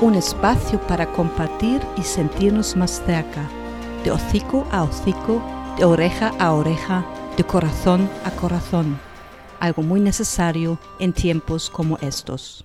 Un 0.00 0.14
espacio 0.14 0.80
para 0.86 1.12
compartir 1.12 1.82
y 1.96 2.02
sentirnos 2.02 2.74
más 2.74 3.02
cerca, 3.04 3.46
de 4.02 4.10
hocico 4.10 4.66
a 4.70 4.82
hocico, 4.82 5.42
de 5.76 5.84
oreja 5.84 6.32
a 6.38 6.52
oreja, 6.52 7.04
de 7.36 7.44
corazón 7.44 8.08
a 8.24 8.30
corazón, 8.30 8.98
algo 9.58 9.82
muy 9.82 10.00
necesario 10.00 10.78
en 11.00 11.12
tiempos 11.12 11.68
como 11.68 11.98
estos. 11.98 12.64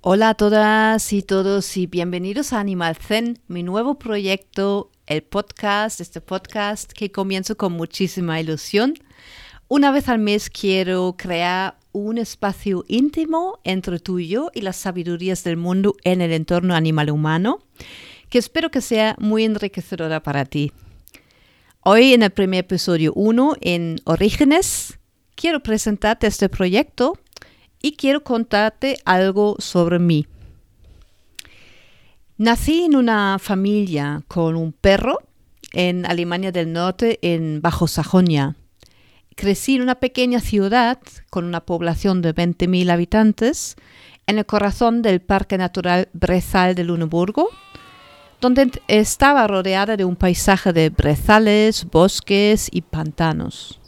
Hola 0.00 0.30
a 0.30 0.34
todas 0.34 1.12
y 1.12 1.22
todos 1.22 1.76
y 1.76 1.86
bienvenidos 1.86 2.52
a 2.52 2.58
Animal 2.58 2.96
Zen, 2.96 3.38
mi 3.46 3.62
nuevo 3.62 4.00
proyecto, 4.00 4.90
el 5.06 5.22
podcast, 5.22 6.00
este 6.00 6.20
podcast 6.20 6.92
que 6.92 7.12
comienzo 7.12 7.56
con 7.56 7.72
muchísima 7.74 8.40
ilusión. 8.40 8.94
Una 9.68 9.92
vez 9.92 10.08
al 10.08 10.18
mes 10.18 10.50
quiero 10.50 11.14
crear 11.16 11.76
un 11.92 12.18
espacio 12.18 12.84
íntimo 12.88 13.60
entre 13.64 13.98
tú 13.98 14.18
y 14.18 14.28
yo 14.28 14.50
y 14.54 14.62
las 14.62 14.76
sabidurías 14.76 15.44
del 15.44 15.56
mundo 15.56 15.94
en 16.04 16.20
el 16.20 16.32
entorno 16.32 16.74
animal 16.74 17.10
humano, 17.10 17.60
que 18.28 18.38
espero 18.38 18.70
que 18.70 18.80
sea 18.80 19.16
muy 19.18 19.44
enriquecedora 19.44 20.22
para 20.22 20.44
ti. 20.44 20.72
Hoy 21.80 22.14
en 22.14 22.22
el 22.22 22.30
primer 22.30 22.60
episodio 22.60 23.12
1 23.14 23.56
en 23.60 24.00
Orígenes, 24.04 24.98
quiero 25.34 25.60
presentarte 25.60 26.26
este 26.26 26.48
proyecto 26.48 27.18
y 27.82 27.92
quiero 27.96 28.22
contarte 28.22 28.96
algo 29.04 29.56
sobre 29.58 29.98
mí. 29.98 30.26
Nací 32.38 32.84
en 32.84 32.96
una 32.96 33.38
familia 33.38 34.22
con 34.28 34.56
un 34.56 34.72
perro 34.72 35.18
en 35.72 36.06
Alemania 36.06 36.52
del 36.52 36.72
Norte, 36.72 37.18
en 37.22 37.60
Bajo 37.60 37.86
Sajonia 37.86 38.56
crecí 39.36 39.76
en 39.76 39.82
una 39.82 39.96
pequeña 39.96 40.40
ciudad 40.40 40.98
con 41.30 41.44
una 41.44 41.60
población 41.60 42.22
de 42.22 42.34
20.000 42.34 42.90
habitantes 42.90 43.76
en 44.26 44.38
el 44.38 44.46
corazón 44.46 45.02
del 45.02 45.20
Parque 45.20 45.58
Natural 45.58 46.08
Brezal 46.12 46.74
de 46.74 46.84
Luneburgo, 46.84 47.48
donde 48.40 48.70
estaba 48.88 49.46
rodeada 49.46 49.96
de 49.96 50.04
un 50.04 50.16
paisaje 50.16 50.72
de 50.72 50.90
brezales, 50.90 51.86
bosques 51.90 52.68
y 52.70 52.82
pantanos. 52.82 53.80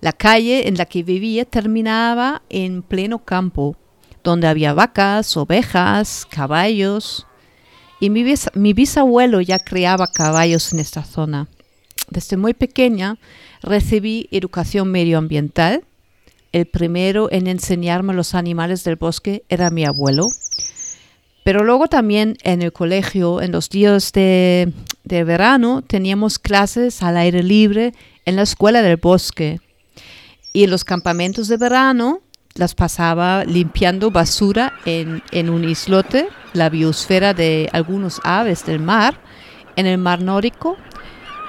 La 0.00 0.12
calle 0.12 0.68
en 0.68 0.76
la 0.76 0.86
que 0.86 1.02
vivía 1.02 1.44
terminaba 1.44 2.42
en 2.48 2.82
pleno 2.82 3.24
campo, 3.24 3.76
donde 4.24 4.48
había 4.48 4.74
vacas, 4.74 5.36
ovejas, 5.36 6.26
caballos, 6.28 7.26
y 8.00 8.10
mi, 8.10 8.24
mi 8.54 8.72
bisabuelo 8.72 9.40
ya 9.40 9.60
criaba 9.60 10.08
caballos 10.08 10.72
en 10.72 10.80
esta 10.80 11.04
zona. 11.04 11.46
Desde 12.10 12.36
muy 12.36 12.52
pequeña 12.52 13.16
recibí 13.62 14.28
educación 14.30 14.90
medioambiental. 14.90 15.84
El 16.52 16.66
primero 16.66 17.30
en 17.30 17.46
enseñarme 17.46 18.12
los 18.12 18.34
animales 18.34 18.84
del 18.84 18.96
bosque 18.96 19.44
era 19.48 19.70
mi 19.70 19.84
abuelo. 19.84 20.26
Pero 21.44 21.64
luego 21.64 21.88
también 21.88 22.36
en 22.44 22.62
el 22.62 22.72
colegio, 22.72 23.40
en 23.40 23.50
los 23.50 23.68
días 23.68 24.12
de, 24.12 24.72
verano, 25.04 25.82
teníamos 25.82 26.38
clases 26.38 27.02
al 27.02 27.16
aire 27.16 27.42
libre 27.42 27.94
en 28.24 28.36
la 28.36 28.42
escuela 28.42 28.82
del 28.82 28.96
bosque. 28.96 29.60
Y 30.52 30.64
en 30.64 30.70
los 30.70 30.84
campamentos 30.84 31.48
de 31.48 31.56
verano 31.56 32.20
las 32.54 32.74
pasaba 32.74 33.44
limpiando 33.44 34.10
basura 34.10 34.74
en, 34.84 35.22
en, 35.32 35.48
un 35.48 35.64
islote, 35.64 36.28
la 36.52 36.68
biosfera 36.68 37.32
de 37.32 37.68
algunos 37.72 38.20
aves 38.22 38.64
del 38.66 38.78
mar, 38.78 39.18
en 39.74 39.86
el 39.86 39.96
mar 39.96 40.22
nórdico, 40.22 40.76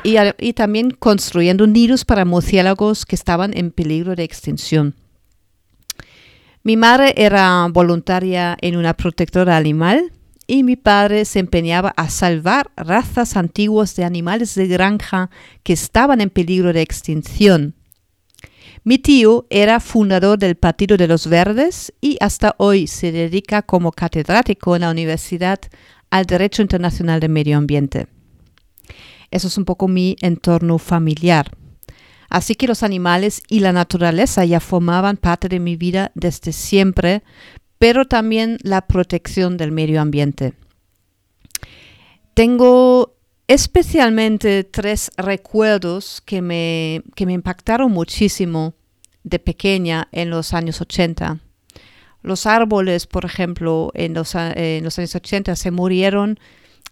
y, 0.04 0.54
también 0.54 0.92
construyendo 0.92 1.68
nidos 1.68 2.06
para 2.06 2.26
murciélagos 2.26 3.06
que 3.06 3.16
estaban 3.16 3.56
en 3.56 3.72
peligro 3.72 4.16
de 4.16 4.24
extinción. 4.24 4.96
Mi 6.64 6.78
madre 6.78 7.14
era 7.18 7.68
voluntaria 7.72 8.58
en 8.62 8.78
una 8.78 8.94
protectora 8.94 9.58
animal 9.58 10.12
y 10.48 10.64
mi 10.64 10.76
padre 10.76 11.26
se 11.26 11.40
empeñaba 11.40 11.94
a 11.96 12.10
salvar 12.10 12.72
razas 12.76 13.38
antiguas 13.38 13.96
de 13.96 14.04
animales 14.04 14.56
de 14.56 14.68
granja 14.68 15.30
que 15.64 15.74
estaban 15.74 16.22
en 16.22 16.30
peligro 16.30 16.74
de 16.74 16.82
extinción. 16.82 17.76
Mi 18.86 18.98
tío 18.98 19.46
era 19.50 19.80
fundador 19.80 20.38
del 20.38 20.56
Partido 20.56 20.98
de 20.98 21.08
los 21.08 21.28
Verdes 21.28 21.94
y 22.02 22.18
hasta 22.20 22.56
hoy 22.58 22.88
se 22.88 23.14
dedica 23.14 23.62
como 23.62 23.92
catedrático 23.92 24.76
en 24.76 24.82
la 24.82 24.92
Universidad 24.92 25.60
al 26.10 26.26
Derecho 26.26 26.62
Internacional 26.62 27.20
de 27.22 27.30
Medio 27.30 27.58
Ambiente. 27.58 28.08
Eso 29.34 29.48
es 29.48 29.58
un 29.58 29.66
poco 29.66 29.88
mi 29.88 30.16
entorno 30.22 30.78
familiar. 30.78 31.50
Así 32.30 32.54
que 32.54 32.68
los 32.68 32.84
animales 32.84 33.42
y 33.50 33.62
la 33.62 33.74
naturaleza 33.74 34.46
ya 34.46 34.60
formaban 34.60 35.18
parte 35.18 35.50
de 35.50 35.60
mi 35.60 35.76
vida 35.76 36.12
desde 36.14 36.52
siempre, 36.52 37.24
pero 37.80 38.06
también 38.06 38.60
la 38.62 38.86
protección 38.86 39.58
del 39.58 39.72
medio 39.72 40.02
ambiente. 40.02 40.54
Tengo 42.36 43.16
especialmente 43.48 44.64
tres 44.66 45.10
recuerdos 45.18 46.22
que 46.22 46.44
me, 46.44 47.02
que 47.16 47.26
me 47.26 47.34
impactaron 47.34 47.92
muchísimo 47.92 48.76
de 49.24 49.40
pequeña 49.40 50.10
en 50.12 50.30
los 50.30 50.54
años 50.54 50.80
80. 50.80 51.40
Los 52.22 52.46
árboles, 52.46 53.08
por 53.08 53.26
ejemplo, 53.26 53.90
en 53.96 54.14
los, 54.14 54.36
en 54.36 54.84
los 54.84 55.00
años 55.00 55.16
80 55.16 55.56
se 55.56 55.72
murieron 55.72 56.40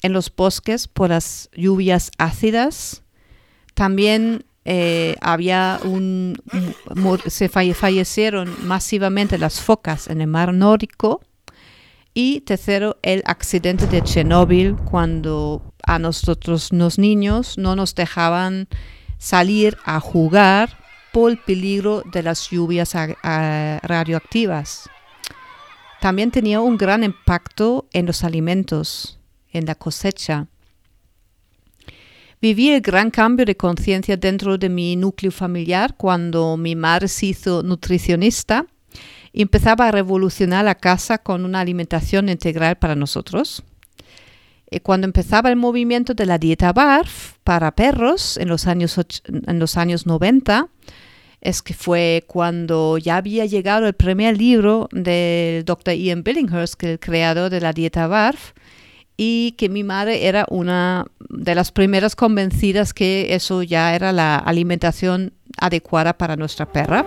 en 0.02 0.14
los 0.14 0.34
bosques 0.36 0.88
por 0.88 1.10
las 1.10 1.50
lluvias 1.54 2.12
ácidas. 2.18 3.04
También 3.74 4.46
eh, 4.66 5.16
había 5.22 5.80
un, 5.84 6.38
se 7.28 7.50
fallecieron 7.50 8.56
masivamente 8.68 9.38
las 9.38 9.62
focas 9.62 10.08
en 10.08 10.22
el 10.22 10.28
mar 10.28 10.54
nórdico. 10.54 11.22
Y 12.14 12.42
tercero, 12.42 12.98
el 13.04 13.24
accidente 13.26 13.88
de 13.88 14.02
Chernóbil, 14.02 14.76
cuando 14.76 15.74
a 15.84 15.98
nosotros 15.98 16.74
los 16.74 17.00
niños 17.00 17.58
no 17.58 17.76
nos 17.76 17.96
dejaban 17.96 18.68
salir 19.18 19.78
a 19.86 20.00
jugar 20.02 20.78
por 21.14 21.32
el 21.32 21.38
peligro 21.38 22.04
de 22.12 22.24
las 22.24 22.50
lluvias 22.50 22.94
radioactivas. 22.94 24.90
También 26.02 26.32
tenía 26.32 26.60
un 26.60 26.78
gran 26.78 27.04
impacto 27.04 27.88
en 27.94 28.08
los 28.08 28.24
alimentos 28.24 29.21
en 29.52 29.66
la 29.66 29.76
cosecha. 29.76 30.48
Viví 32.42 32.72
el 32.72 32.82
gran 32.82 33.12
cambio 33.12 33.46
de 33.46 33.56
conciencia 33.56 34.18
dentro 34.18 34.58
de 34.58 34.68
mi 34.68 34.96
núcleo 34.96 35.32
familiar 35.32 35.96
cuando 35.96 36.58
mi 36.58 36.76
madre 36.76 37.08
se 37.08 37.28
hizo 37.28 37.62
nutricionista 37.62 38.66
y 39.32 39.44
empezaba 39.44 39.88
a 39.88 39.92
revolucionar 39.92 40.66
la 40.66 40.76
casa 40.76 41.20
con 41.20 41.46
una 41.46 41.60
alimentación 41.60 42.30
integral 42.30 42.78
para 42.78 42.96
nosotros. 42.96 43.64
Y 44.70 44.80
cuando 44.80 45.06
empezaba 45.06 45.50
el 45.50 45.56
movimiento 45.56 46.14
de 46.14 46.26
la 46.26 46.38
dieta 46.38 46.74
BARF 46.74 47.34
para 47.44 47.76
perros 47.76 48.38
en 48.38 48.48
los 48.48 48.68
años, 48.68 49.00
en 49.28 49.60
los 49.60 49.78
años 49.78 50.06
90, 50.06 50.70
es 51.42 51.62
que 51.62 51.74
fue 51.74 52.24
cuando 52.26 52.98
ya 52.98 53.18
había 53.18 53.46
llegado 53.46 53.88
el 53.88 53.94
primer 53.94 54.38
libro 54.38 54.88
del 54.92 55.66
Dr. 55.66 55.96
Ian 55.96 56.24
Billinghurst, 56.24 56.82
el 56.84 57.00
creador 57.00 57.50
de 57.50 57.60
la 57.62 57.74
dieta 57.74 58.08
BARF, 58.08 58.54
y 59.24 59.52
que 59.52 59.70
mi 59.70 59.84
madre 59.84 60.26
era 60.26 60.48
una 60.50 61.06
de 61.30 61.54
las 61.54 61.72
primeras 61.72 62.16
convencidas 62.16 62.92
que 62.92 63.36
eso 63.36 63.62
ya 63.62 63.94
era 63.94 64.12
la 64.12 64.36
alimentación 64.36 65.34
adecuada 65.60 66.18
para 66.18 66.36
nuestra 66.38 66.66
perra. 66.66 67.06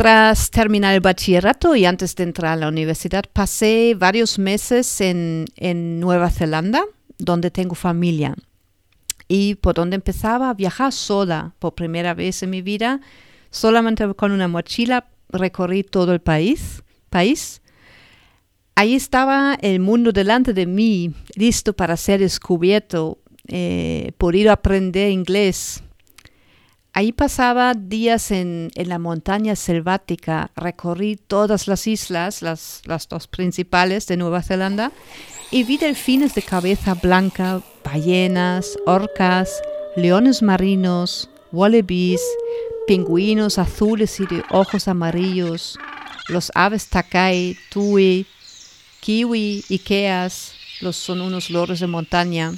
Tras 0.00 0.50
terminar 0.50 0.94
el 0.94 1.02
bachillerato 1.02 1.76
y 1.76 1.84
antes 1.84 2.16
de 2.16 2.22
entrar 2.22 2.52
a 2.54 2.56
la 2.56 2.68
universidad, 2.68 3.26
pasé 3.30 3.94
varios 3.94 4.38
meses 4.38 4.98
en, 5.02 5.44
Nueva 6.00 6.30
Zelanda, 6.30 6.86
donde 7.18 7.50
tengo 7.50 7.74
familia. 7.74 8.34
Y 9.28 9.56
por 9.56 9.74
donde 9.74 9.96
empezaba 9.96 10.48
a 10.48 10.54
viajar 10.54 10.94
sola 10.94 11.52
por 11.58 11.74
primera 11.74 12.14
vez 12.14 12.42
en 12.42 12.48
mi 12.48 12.62
vida, 12.62 13.02
solamente 13.50 14.14
con 14.14 14.32
una 14.32 14.48
mochila 14.48 15.04
recorrí 15.28 15.84
todo 15.84 16.14
el 16.14 16.20
país. 16.20 16.82
país. 17.10 17.60
Ahí 18.76 18.94
estaba 18.94 19.58
el 19.60 19.80
mundo 19.80 20.12
delante 20.12 20.54
de 20.54 20.64
mí, 20.64 21.12
listo 21.34 21.74
para 21.74 21.98
ser 21.98 22.20
descubierto, 22.20 23.18
eh, 23.48 24.12
por 24.16 24.34
ir 24.34 24.48
a 24.48 24.54
aprender 24.54 25.10
inglés, 25.10 25.82
Ahí 26.92 27.12
pasaba 27.12 27.74
días 27.74 28.32
en, 28.32 28.70
la 28.74 28.98
montaña 28.98 29.54
selvática, 29.54 30.50
recorrí 30.56 31.16
todas 31.16 31.68
las 31.68 31.86
islas, 31.86 32.42
las, 32.42 32.82
las 32.84 33.08
dos 33.08 33.28
principales 33.28 34.06
de 34.08 34.16
Nueva 34.16 34.42
Zelanda, 34.42 34.90
y 35.52 35.62
vi 35.62 35.78
delfines 35.78 36.34
de 36.34 36.42
cabeza 36.42 36.94
blanca, 36.94 37.62
ballenas, 37.84 38.76
orcas, 38.86 39.62
leones 39.96 40.42
marinos, 40.42 41.30
wallabies, 41.52 42.20
pingüinos 42.88 43.58
azules 43.58 44.18
y 44.18 44.26
de 44.26 44.42
ojos 44.50 44.88
amarillos, 44.88 45.78
los 46.28 46.50
aves 46.56 46.88
takai, 46.88 47.56
tui, 47.70 48.26
kiwi, 49.00 49.64
ikeas, 49.68 50.54
los 50.80 50.96
son 50.96 51.20
unos 51.20 51.50
loros 51.50 51.78
de 51.78 51.86
montaña. 51.86 52.52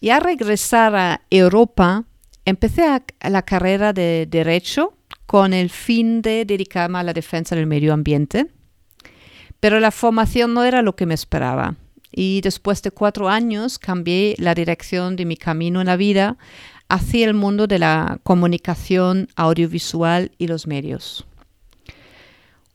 Y 0.00 0.10
al 0.10 0.20
regresar 0.20 0.96
a 0.96 1.20
Europa, 1.30 2.04
Empecé 2.44 2.86
la 3.20 3.42
carrera 3.42 3.92
de 3.92 4.26
Derecho 4.28 4.94
con 5.26 5.52
el 5.52 5.70
fin 5.70 6.22
de 6.22 6.44
dedicarme 6.44 6.98
a 6.98 7.02
la 7.02 7.12
defensa 7.12 7.54
del 7.54 7.66
medio 7.66 7.92
ambiente, 7.92 8.48
pero 9.60 9.78
la 9.78 9.92
formación 9.92 10.54
no 10.54 10.64
era 10.64 10.82
lo 10.82 10.96
que 10.96 11.06
me 11.06 11.14
esperaba. 11.14 11.76
Y 12.10 12.40
después 12.42 12.82
de 12.82 12.90
cuatro 12.90 13.28
años 13.28 13.78
cambié 13.78 14.34
la 14.38 14.54
dirección 14.54 15.16
de 15.16 15.24
mi 15.24 15.36
camino 15.36 15.80
en 15.80 15.86
la 15.86 15.96
vida 15.96 16.36
hacia 16.88 17.24
el 17.24 17.32
mundo 17.32 17.66
de 17.66 17.78
la 17.78 18.18
comunicación 18.22 19.28
audiovisual 19.36 20.32
y 20.36 20.48
los 20.48 20.66
medios. 20.66 21.24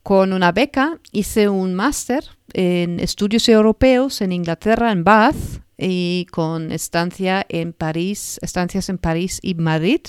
Con 0.02 0.32
una 0.32 0.54
beca 0.54 0.98
hice 1.12 1.50
un 1.50 1.76
máster 1.76 2.24
en 2.54 3.00
estudios 3.00 3.48
europeos 3.50 4.22
en 4.22 4.32
Inglaterra, 4.32 4.92
en 4.92 5.04
Bath, 5.04 5.36
y 5.78 6.26
con 6.32 6.72
estancia 6.72 7.46
en 7.50 7.74
París, 7.74 8.40
estancias 8.42 8.90
en 8.90 8.98
París 8.98 9.40
y 9.42 9.56
Madrid. 9.56 10.02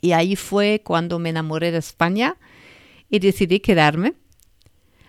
Y 0.00 0.12
ahí 0.12 0.36
fue 0.36 0.82
cuando 0.84 1.18
me 1.18 1.30
enamoré 1.30 1.70
de 1.70 1.78
España 1.78 2.36
y 3.08 3.18
decidí 3.18 3.60
quedarme. 3.60 4.14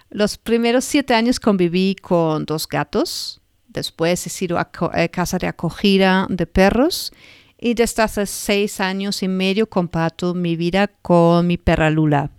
Los 0.10 0.38
primeros 0.38 0.86
siete 0.86 1.14
años 1.14 1.40
conviví 1.40 1.96
con 1.96 2.46
dos 2.46 2.68
gatos. 2.68 3.42
Después 3.68 4.26
he 4.26 4.30
sido 4.30 4.58
a 4.58 4.72
eh, 4.96 5.10
casa 5.10 5.38
de 5.38 5.48
acogida 5.48 6.26
de 6.30 6.48
perros. 6.48 7.12
Y 7.60 7.74
desde 7.74 8.04
hace 8.04 8.26
seis 8.26 8.80
años 8.80 9.22
y 9.22 9.28
medio 9.28 9.70
comparto 9.70 10.34
mi 10.34 10.56
vida 10.56 10.88
con 10.88 11.46
mi 11.46 11.58
perra 11.58 11.90
Lula. 11.90 12.32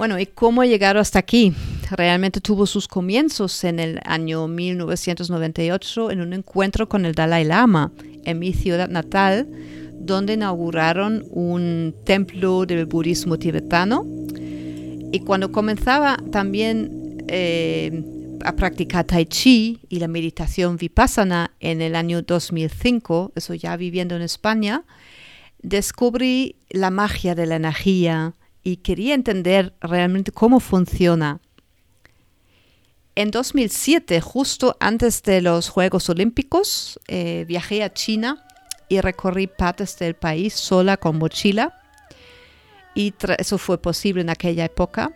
Bueno, 0.00 0.18
¿y 0.18 0.24
cómo 0.24 0.64
llegaron 0.64 1.02
hasta 1.02 1.18
aquí? 1.18 1.52
Realmente 1.90 2.40
tuvo 2.40 2.64
sus 2.64 2.88
comienzos 2.88 3.64
en 3.64 3.78
el 3.78 4.00
año 4.06 4.48
1998 4.48 6.10
en 6.10 6.22
un 6.22 6.32
encuentro 6.32 6.88
con 6.88 7.04
el 7.04 7.14
Dalai 7.14 7.44
Lama 7.44 7.92
en 8.24 8.38
mi 8.38 8.54
ciudad 8.54 8.88
natal, 8.88 9.46
donde 9.98 10.32
inauguraron 10.32 11.26
un 11.28 11.94
templo 12.06 12.64
del 12.64 12.86
budismo 12.86 13.38
tibetano. 13.38 14.06
Y 15.12 15.20
cuando 15.20 15.52
comenzaba 15.52 16.16
también 16.32 17.18
eh, 17.28 18.02
a 18.42 18.56
practicar 18.56 19.04
tai 19.04 19.26
chi 19.26 19.80
y 19.90 19.98
la 19.98 20.08
meditación 20.08 20.78
vipassana 20.78 21.50
en 21.60 21.82
el 21.82 21.94
año 21.94 22.22
2005, 22.22 23.32
eso 23.34 23.52
ya 23.52 23.76
viviendo 23.76 24.16
en 24.16 24.22
España, 24.22 24.82
descubrí 25.60 26.56
la 26.70 26.90
magia 26.90 27.34
de 27.34 27.44
la 27.44 27.56
energía, 27.56 28.32
y 28.62 28.76
quería 28.76 29.14
entender 29.14 29.74
realmente 29.80 30.32
cómo 30.32 30.60
funciona. 30.60 31.40
En 33.14 33.30
2007, 33.30 34.20
justo 34.20 34.76
antes 34.80 35.22
de 35.22 35.40
los 35.42 35.68
Juegos 35.68 36.08
Olímpicos, 36.08 36.98
eh, 37.08 37.44
viajé 37.46 37.82
a 37.82 37.92
China 37.92 38.44
y 38.88 39.00
recorrí 39.00 39.46
partes 39.46 39.98
del 39.98 40.14
país 40.14 40.54
sola 40.54 40.96
con 40.96 41.18
mochila. 41.18 41.76
Y 42.94 43.14
eso 43.38 43.58
fue 43.58 43.78
posible 43.78 44.20
en 44.20 44.30
aquella 44.30 44.64
época. 44.64 45.12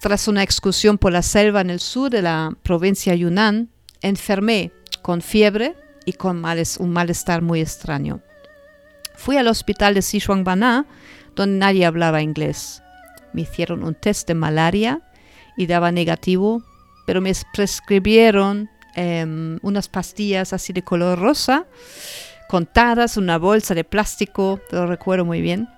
Tras 0.00 0.26
una 0.28 0.42
excursión 0.42 0.98
por 0.98 1.12
la 1.12 1.22
selva 1.22 1.60
en 1.60 1.70
el 1.70 1.80
sur 1.80 2.10
de 2.10 2.22
la 2.22 2.56
provincia 2.62 3.14
Yunnan, 3.14 3.70
enfermé 4.00 4.72
con 5.00 5.22
fiebre 5.22 5.74
y 6.04 6.14
con 6.14 6.44
un 6.44 6.90
malestar 6.90 7.40
muy 7.40 7.60
extraño. 7.60 8.20
Fui 9.14 9.36
al 9.36 9.48
hospital 9.48 9.94
de 9.94 10.02
Sichuan-Bana 10.02 10.86
donde 11.34 11.58
nadie 11.58 11.86
hablaba 11.86 12.22
inglés. 12.22 12.82
Me 13.32 13.42
hicieron 13.42 13.82
un 13.82 13.94
test 13.94 14.28
de 14.28 14.34
malaria 14.34 15.00
y 15.56 15.66
daba 15.66 15.92
negativo, 15.92 16.62
pero 17.06 17.20
me 17.20 17.32
prescribieron 17.52 18.70
em, 18.94 19.58
unas 19.62 19.88
pastillas 19.88 20.52
así 20.52 20.72
de 20.72 20.82
color 20.82 21.18
rosa, 21.18 21.66
contadas, 22.48 23.16
una 23.16 23.38
bolsa 23.38 23.74
de 23.74 23.84
plástico, 23.84 24.60
lo 24.70 24.86
recuerdo 24.86 25.24
muy 25.24 25.40
bien, 25.40 25.68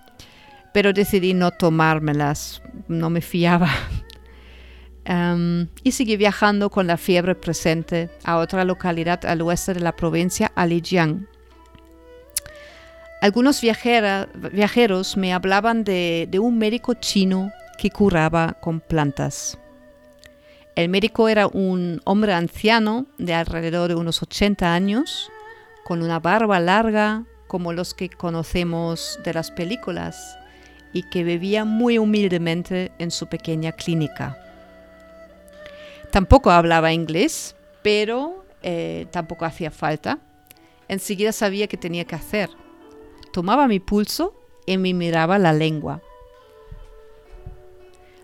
pero 0.73 0.93
decidí 0.93 1.35
no 1.35 1.53
tomármelas, 1.53 2.63
no 2.89 3.11
me 3.11 3.21
fiaba. 3.21 3.71
Em, 5.07 5.69
y 5.83 5.93
seguí 5.93 6.17
viajando 6.17 6.71
con 6.71 6.87
la 6.87 6.97
fiebre 6.97 7.35
presente 7.35 8.09
a 8.25 8.39
otra 8.39 8.65
localidad 8.65 9.27
al 9.27 9.43
oeste 9.43 9.75
de 9.75 9.81
la 9.81 9.95
provincia, 9.95 10.51
Alijiang. 10.55 11.29
Algunos 13.25 13.63
viajeros 13.63 15.17
me 15.17 15.33
hablaban 15.33 15.83
de, 15.83 16.29
un 16.43 16.59
médico 16.59 16.93
chino 16.93 17.51
que 17.79 17.89
curaba 17.89 18.53
con 18.61 18.81
plantas. 18.81 19.57
El 20.77 20.91
médico 20.91 21.31
era 21.31 21.47
un 21.47 22.03
hombre 22.05 22.35
anciano 22.35 23.07
de 23.17 23.33
alrededor 23.33 23.89
de 23.89 23.95
unos 23.95 24.23
80 24.23 24.75
años, 24.75 25.31
con 25.85 26.03
una 26.03 26.21
barba 26.21 26.61
larga 26.61 27.25
como 27.47 27.73
los 27.73 27.95
que 27.95 28.11
conocemos 28.11 29.19
de 29.25 29.33
las 29.33 29.51
películas 29.51 30.37
y 30.93 31.09
que 31.09 31.25
vivía 31.25 31.65
muy 31.65 31.97
humildemente 31.97 32.93
en 32.99 33.11
su 33.11 33.29
pequeña 33.29 33.73
clínica. 33.73 34.37
Tampoco 36.11 36.51
hablaba 36.51 36.93
inglés, 36.93 37.57
pero 37.81 38.45
eh, 38.63 39.07
tampoco 39.13 39.47
hacía 39.47 39.71
falta. 39.71 40.19
Enseguida 40.89 41.33
sabía 41.33 41.69
qué 41.69 41.79
tenía 41.79 42.05
que 42.05 42.17
hacer 42.17 42.51
tomaba 43.35 43.67
mi 43.67 43.81
pulso 43.81 44.33
y 44.65 44.79
me 44.79 44.95
miraba 44.95 45.41
la 45.41 45.53
lengua. 45.53 46.01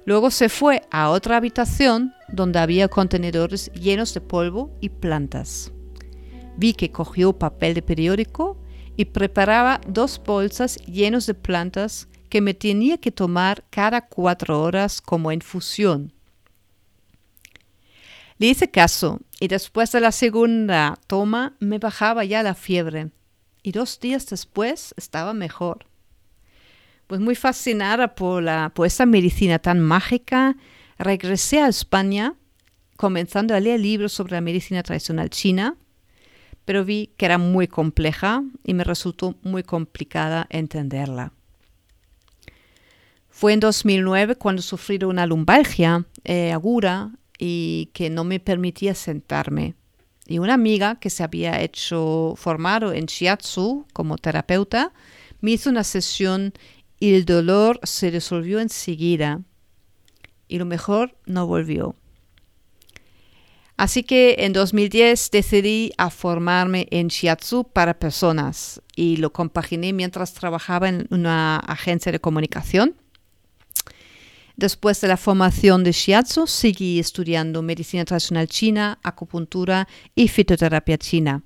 Luego 0.04 0.30
se 0.30 0.48
fue 0.48 0.82
a 0.92 1.10
otra 1.10 1.36
habitación 1.36 2.14
donde 2.28 2.60
había 2.60 2.86
contenedores 2.86 3.72
llenos 3.72 4.14
de 4.14 4.20
polvo 4.20 4.70
y 4.80 4.88
plantas. 4.88 5.72
Vi 6.56 6.74
que 6.74 6.92
cogió 6.92 7.32
papel 7.32 7.74
de 7.74 7.82
periódico 7.82 8.56
y 8.96 9.06
preparaba 9.06 9.80
dos 9.84 10.22
bolsas 10.24 10.76
llenas 10.86 11.26
de 11.26 11.34
plantas 11.34 12.08
que 12.28 12.40
me 12.40 12.54
tenía 12.54 12.96
que 12.98 13.10
tomar 13.10 13.64
cada 13.68 14.06
cuatro 14.06 14.62
horas 14.62 15.00
como 15.00 15.32
infusión. 15.32 16.12
Le 18.38 18.46
hice 18.46 18.70
caso 18.70 19.18
y 19.40 19.48
después 19.48 19.90
de 19.90 20.00
la 20.00 20.12
segunda 20.12 20.96
toma 21.08 21.56
me 21.58 21.80
bajaba 21.80 22.24
ya 22.24 22.44
la 22.44 22.54
fiebre 22.54 23.10
y 23.62 23.72
dos 23.72 24.00
días 24.00 24.26
después 24.26 24.94
estaba 24.96 25.34
mejor. 25.34 25.86
Pues 27.06 27.20
muy 27.20 27.34
fascinada 27.34 28.14
por, 28.14 28.42
la, 28.42 28.70
por 28.74 28.86
esta 28.86 29.06
medicina 29.06 29.58
tan 29.58 29.80
mágica, 29.80 30.56
regresé 30.98 31.60
a 31.60 31.68
España 31.68 32.34
comenzando 32.96 33.54
a 33.54 33.60
leer 33.60 33.80
libros 33.80 34.12
sobre 34.12 34.32
la 34.32 34.40
medicina 34.40 34.82
tradicional 34.82 35.30
china, 35.30 35.76
pero 36.64 36.84
vi 36.84 37.10
que 37.16 37.24
era 37.24 37.38
muy 37.38 37.66
compleja 37.66 38.44
y 38.62 38.74
me 38.74 38.84
resultó 38.84 39.36
muy 39.42 39.62
complicada 39.62 40.46
entenderla. 40.50 41.32
Fue 43.30 43.54
en 43.54 43.60
2009 43.60 44.36
cuando 44.36 44.60
sufrí 44.60 45.02
una 45.02 45.24
lumbalgia 45.24 46.04
eh, 46.24 46.52
aguda 46.52 47.12
y 47.38 47.88
que 47.94 48.10
no 48.10 48.22
me 48.22 48.38
permitía 48.38 48.94
sentarme. 48.94 49.74
Y 50.30 50.38
una 50.38 50.54
amiga 50.54 50.94
que 51.00 51.10
se 51.10 51.24
había 51.24 51.60
hecho 51.60 52.34
formado 52.36 52.92
en 52.92 53.06
shiatsu 53.06 53.84
como 53.92 54.16
terapeuta 54.16 54.92
me 55.40 55.50
hizo 55.50 55.68
una 55.70 55.82
sesión 55.82 56.52
y 57.00 57.14
el 57.14 57.24
dolor 57.24 57.80
se 57.82 58.12
resolvió 58.12 58.60
enseguida. 58.60 59.40
Y 60.46 60.58
lo 60.58 60.66
mejor 60.66 61.16
no 61.26 61.48
volvió. 61.48 61.96
Así 63.76 64.04
que 64.04 64.36
en 64.38 64.52
2010 64.52 65.32
decidí 65.32 65.90
a 65.98 66.10
formarme 66.10 66.86
en 66.92 67.08
shiatsu 67.08 67.64
para 67.64 67.98
personas 67.98 68.80
y 68.94 69.16
lo 69.16 69.32
compaginé 69.32 69.92
mientras 69.92 70.32
trabajaba 70.32 70.88
en 70.88 71.08
una 71.10 71.56
agencia 71.56 72.12
de 72.12 72.20
comunicación. 72.20 72.94
Después 74.60 75.00
de 75.00 75.08
la 75.08 75.16
formación 75.16 75.84
de 75.84 75.92
shiatsu, 75.92 76.46
seguí 76.46 76.98
estudiando 76.98 77.62
medicina 77.62 78.04
tradicional 78.04 78.46
china, 78.46 78.98
acupuntura 79.02 79.88
y 80.14 80.28
fitoterapia 80.28 80.98
china. 80.98 81.42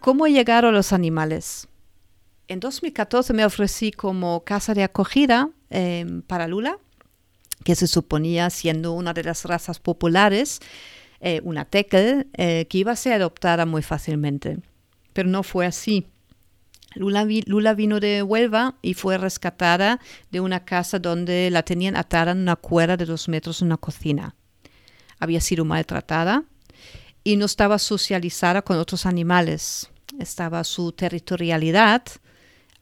¿Cómo 0.00 0.28
llegaron 0.28 0.72
los 0.72 0.94
animales? 0.94 1.68
en 2.48 2.60
2014 2.60 3.34
me 3.34 3.44
ofrecí 3.44 3.90
como 3.90 4.44
casa 4.44 4.72
de 4.72 4.82
acogida 4.82 5.50
em, 5.68 6.22
para 6.22 6.48
Lula, 6.48 6.78
que 7.64 7.74
se 7.74 7.86
suponía 7.86 8.48
siendo 8.48 8.92
una 8.92 9.12
de 9.12 9.24
las 9.24 9.44
razas 9.44 9.78
populares, 9.78 10.60
eh, 11.26 11.40
una 11.42 11.64
tekel, 11.64 12.28
eh, 12.34 12.66
que 12.68 12.78
iba 12.78 12.92
a 12.92 12.96
ser 12.96 13.14
adoptada 13.14 13.66
muy 13.66 13.82
fácilmente. 13.82 14.58
Pero 15.12 15.28
no 15.28 15.42
fue 15.42 15.66
así. 15.66 16.06
Lula, 16.94 17.26
Lula, 17.46 17.74
vino 17.74 17.98
de 17.98 18.22
Huelva 18.22 18.76
y 18.82 18.94
fue 18.94 19.18
rescatada 19.18 20.00
de 20.30 20.40
una 20.40 20.64
casa 20.64 20.98
donde 20.98 21.50
la 21.50 21.64
tenían 21.64 21.96
atada 21.96 22.32
en 22.32 22.38
una 22.38 22.56
cuerda 22.56 22.96
de 22.96 23.06
dos 23.06 23.28
metros 23.28 23.62
en 23.62 23.66
una 23.66 23.78
cocina. 23.78 24.36
Había 25.18 25.40
sido 25.40 25.64
maltratada 25.64 26.44
y 27.24 27.36
no 27.36 27.46
estaba 27.46 27.78
socializada 27.78 28.62
con 28.62 28.78
otros 28.78 29.06
animales. 29.06 29.90
Estaba 30.20 30.62
su 30.62 30.92
territorialidad 30.92 32.02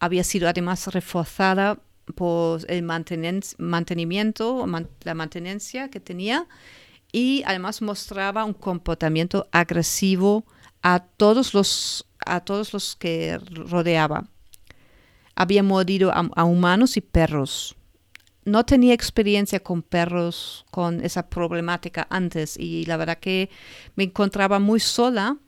había 0.03 0.25
sido 0.25 0.49
además 0.49 0.89
reforzada 0.89 1.79
por 2.17 2.69
el 2.69 2.83
mantenimiento, 2.83 4.67
la 5.05 5.15
mantenencia 5.15 5.91
que 5.91 6.01
tenía 6.01 6.49
y 7.13 7.43
además 7.47 7.83
mostraba 7.83 8.45
un 8.45 8.55
comportamiento 8.55 9.47
agresivo 9.53 10.45
a 10.83 11.01
todos 11.01 11.55
los, 11.55 12.07
a 12.27 12.41
todos 12.41 12.73
los 12.73 12.97
que 12.97 13.39
rodeaba. 13.39 14.25
Había 15.37 15.63
mordido 15.63 16.13
a 16.13 16.45
humanos 16.45 16.97
y 16.97 17.01
perros. 17.01 17.77
No 18.45 18.65
tenía 18.65 18.93
experiencia 18.93 19.61
con 19.61 19.83
perros, 19.83 20.65
con 20.71 21.05
esa 21.05 21.29
problemática 21.29 22.07
antes 22.11 22.57
y 22.59 22.85
la 22.87 22.97
verdad 22.97 23.19
que 23.19 23.51
me 23.95 24.05
encontraba 24.05 24.59
muy 24.59 24.81
sola 24.81 25.39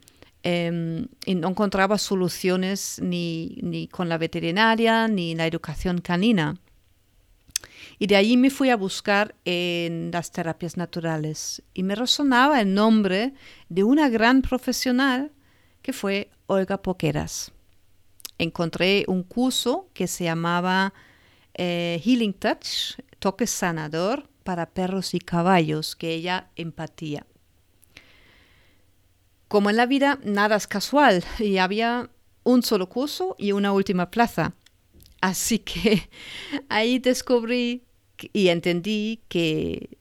Em, 0.47 1.09
y 1.25 1.37
no 1.37 1.49
encontraba 1.49 1.97
soluciones 1.97 3.01
ni, 3.03 3.57
ni, 3.63 3.89
con 3.89 4.11
la 4.11 4.19
veterinaria 4.19 5.09
ni 5.09 5.35
la 5.35 5.47
educación 5.47 6.03
canina. 6.03 6.61
Y 7.99 8.07
de 8.07 8.17
allí 8.17 8.37
me 8.37 8.51
fui 8.51 8.71
a 8.71 8.77
buscar 8.77 9.35
en 9.45 10.11
las 10.13 10.31
terapias 10.33 10.77
naturales 10.77 11.63
y 11.75 11.83
me 11.83 11.95
resonaba 11.95 12.61
el 12.61 12.75
nombre 12.75 13.35
de 13.69 13.85
una 13.85 14.09
gran 14.09 14.43
profesional 14.43 15.33
que 15.83 15.93
fue 15.93 16.31
Olga 16.47 16.83
Poqueras. 16.83 17.53
Encontré 18.39 19.05
un 19.07 19.23
curso 19.23 19.89
que 19.95 20.07
se 20.07 20.25
llamaba 20.25 20.93
eh, 21.55 22.01
Healing 22.05 22.35
Touch, 22.35 22.99
toque 23.21 23.47
sanador 23.47 24.29
para 24.43 24.71
perros 24.71 25.15
y 25.15 25.21
caballos, 25.21 25.95
que 25.95 26.15
ella 26.15 26.51
empatía. 26.57 27.27
Como 29.49 29.71
en 29.71 29.77
la 29.77 29.87
vida, 29.87 30.19
nada 30.25 30.57
es 30.57 30.67
casual 30.67 31.25
y 31.39 31.59
había 31.59 32.11
un 32.43 32.63
solo 32.63 32.89
curso 32.89 33.37
y 33.39 33.53
una 33.53 33.73
última 33.73 34.11
plaza. 34.11 34.55
Así 35.25 35.59
que 35.61 36.07
ahí 36.69 36.99
descubrí 36.99 37.83
y 38.35 38.49
entendí 38.49 39.23
que 39.29 39.97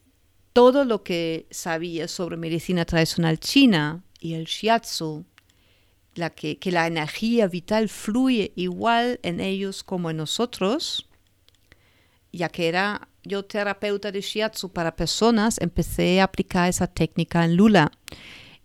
todo 0.52 0.84
lo 0.84 1.02
que 1.04 1.48
sabía 1.50 2.10
sobre 2.10 2.36
medicina 2.36 2.84
tradicional 2.84 3.40
china 3.40 4.04
y 4.20 4.34
el 4.34 4.44
shiatsu, 4.44 5.24
que, 6.36 6.60
que 6.60 6.72
la 6.74 6.88
energía 6.88 7.48
vital 7.48 7.88
fluye 7.88 8.52
igual 8.58 9.22
en 9.24 9.40
ellos 9.40 9.82
como 9.84 10.10
en 10.10 10.18
nosotros, 10.18 11.08
ya 12.34 12.50
que 12.50 12.68
era 12.68 13.08
yo 13.24 13.46
terapeuta 13.46 14.12
de 14.12 14.20
shiatsu 14.20 14.74
para 14.74 14.98
personas, 14.98 15.58
empecé 15.62 16.20
a 16.20 16.26
aplicar 16.26 16.68
esa 16.68 16.88
técnica 16.88 17.46
en 17.46 17.56
Lula 17.56 17.94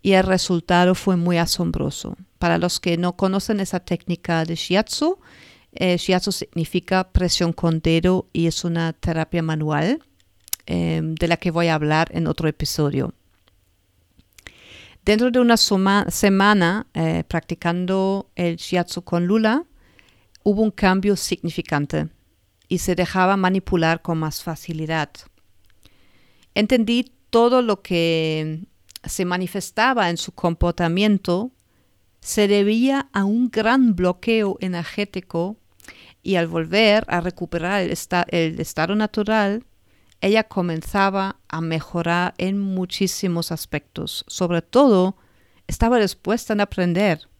y 0.02 0.14
el 0.14 0.24
resultado 0.24 0.96
fue 0.96 1.14
muy 1.14 1.38
asombroso. 1.38 2.16
Para 2.40 2.58
los 2.58 2.80
que 2.80 2.96
no 2.96 3.16
conocen 3.16 3.60
esa 3.60 3.78
técnica 3.78 4.44
de 4.44 4.56
shiatsu, 4.56 5.20
eh, 5.80 5.96
shiatsu 5.96 6.32
significa 6.32 7.12
presión 7.12 7.52
con 7.52 7.78
dedo 7.80 8.26
y 8.32 8.48
es 8.48 8.64
una 8.64 8.92
terapia 8.92 9.42
manual 9.42 10.02
em, 10.66 11.14
de 11.14 11.28
la 11.28 11.36
que 11.36 11.52
voy 11.52 11.68
a 11.68 11.74
hablar 11.74 12.08
en 12.12 12.26
otro 12.26 12.48
episodio. 12.48 13.14
Dentro 15.04 15.30
de 15.30 15.38
una 15.38 15.56
semana 15.56 16.88
eh, 16.94 17.22
practicando 17.28 18.28
el 18.34 18.56
shiatsu 18.56 19.02
con 19.02 19.26
Lula, 19.26 19.64
hubo 20.42 20.62
un 20.62 20.72
cambio 20.72 21.14
significante 21.14 22.08
y 22.68 22.78
se 22.78 22.96
dejaba 22.96 23.36
manipular 23.36 24.02
con 24.02 24.18
más 24.18 24.42
facilidad. 24.42 25.10
Entendí 26.54 27.12
todo 27.30 27.62
lo 27.62 27.82
que 27.82 28.64
se 29.04 29.24
manifestaba 29.24 30.10
en 30.10 30.16
su 30.16 30.32
comportamiento 30.32 31.52
se 32.20 32.48
debía 32.48 33.08
a 33.12 33.24
un 33.24 33.48
gran 33.48 33.94
bloqueo 33.94 34.58
energético 34.60 35.56
y 36.28 36.36
al 36.36 36.46
volver 36.46 37.06
a 37.08 37.22
recuperar 37.22 37.80
el, 37.80 37.96
el, 38.28 38.60
estado 38.60 38.94
natural, 38.94 39.64
ella 40.20 40.44
comenzaba 40.44 41.36
a 41.48 41.62
mejorar 41.62 42.34
en 42.36 42.58
muchísimos 42.58 43.50
aspectos. 43.50 44.26
Sobre 44.28 44.60
todo, 44.60 45.16
estaba 45.68 45.98
dispuesta 45.98 46.52
a 46.52 46.62
aprender. 46.62 47.30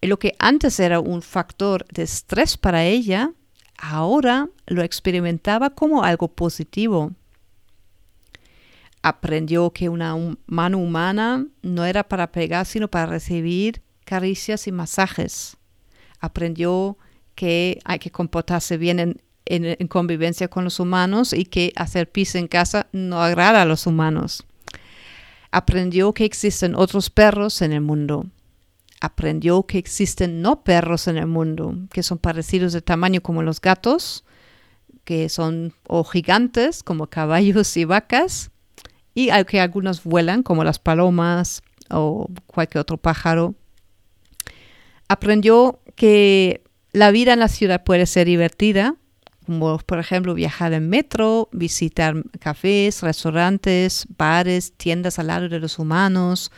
Y 0.00 0.06
lo 0.06 0.20
que 0.20 0.36
antes 0.38 0.78
era 0.78 1.00
un 1.00 1.20
factor 1.20 1.84
de 1.88 2.04
estrés 2.04 2.56
para 2.56 2.84
ella, 2.84 3.32
ahora 3.76 4.48
lo 4.68 4.84
experimentaba 4.84 5.70
como 5.70 6.04
algo 6.04 6.28
positivo 6.28 7.10
aprendió 9.02 9.72
que 9.72 9.88
una 9.88 10.14
mano 10.46 10.78
humana 10.78 11.46
no 11.62 11.84
era 11.84 12.06
para 12.06 12.30
pegar, 12.30 12.66
sino 12.66 12.88
para 12.88 13.06
recibir 13.06 13.82
caricias 14.04 14.66
y 14.66 14.72
masajes. 14.72 15.56
Aprendió 16.20 16.98
que 17.38 17.78
hay 17.84 18.00
que 18.00 18.10
comportarse 18.10 18.76
bien 18.78 19.16
en, 19.46 19.86
convivencia 19.86 20.48
con 20.48 20.64
los 20.64 20.80
humanos 20.80 21.32
y 21.32 21.44
que 21.44 21.72
hacer 21.76 22.10
pis 22.10 22.34
en 22.34 22.48
casa 22.48 22.88
no 22.90 23.22
agrada 23.22 23.62
a 23.62 23.64
los 23.64 23.86
humanos. 23.86 24.44
Aprendió 25.52 26.12
que 26.12 26.24
existen 26.24 26.74
otros 26.74 27.10
perros 27.10 27.62
en 27.62 27.72
el 27.72 27.80
mundo. 27.80 28.26
Aprendió 29.00 29.62
que 29.66 29.78
existen 29.78 30.42
no 30.42 30.64
perros 30.64 31.06
en 31.06 31.16
el 31.16 31.28
mundo, 31.28 31.76
que 31.92 32.02
son 32.02 32.18
parecidos 32.18 32.72
de 32.72 32.82
tamaño 32.82 33.20
como 33.20 33.44
los 33.44 33.60
gatos, 33.60 34.24
que 35.04 35.28
son 35.28 35.72
o 35.86 36.02
gigantes 36.02 36.82
como 36.82 37.06
caballos 37.18 37.76
y 37.76 37.84
vacas, 37.84 38.50
y 39.14 39.30
que 39.44 39.60
algunos 39.60 40.02
vuelan, 40.02 40.42
como 40.42 40.64
las 40.64 40.80
palomas 40.80 41.62
o 41.88 42.28
cualquier 42.46 42.80
otro 42.80 42.96
pájaro. 42.96 43.54
Aprendió 45.06 45.78
que 45.94 46.64
la 46.92 47.10
vida 47.10 47.32
en 47.32 47.40
la 47.40 47.48
ciudad 47.48 47.84
puede 47.84 48.06
ser 48.06 48.26
divertida, 48.26 48.96
como 49.46 49.78
por 49.78 49.98
ejemplo 49.98 50.34
viajar 50.34 50.72
en 50.72 50.88
metro, 50.88 51.48
visitar 51.52 52.14
cafés, 52.38 53.02
restaurantes, 53.02 54.06
bares, 54.16 54.72
tiendas 54.72 55.18
al 55.18 55.28
lado 55.28 55.48
de 55.48 55.58
los 55.58 55.78
humanos. 55.78 56.52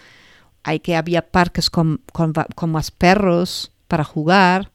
Hay 0.62 0.80
que 0.80 0.96
había 0.96 1.22
parques 1.30 1.70
con, 1.70 2.02
con 2.12 2.70
más 2.70 2.90
perros 2.90 3.72
para 3.88 4.04
jugar. 4.04 4.70